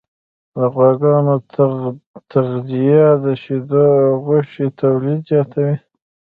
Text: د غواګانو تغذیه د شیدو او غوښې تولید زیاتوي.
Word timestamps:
د 0.55 0.57
غواګانو 0.73 1.35
تغذیه 2.31 3.05
د 3.23 3.25
شیدو 3.43 3.83
او 4.01 4.11
غوښې 4.25 4.67
تولید 4.81 5.19
زیاتوي. 5.29 5.75